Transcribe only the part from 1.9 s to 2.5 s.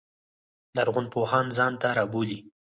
رابولي.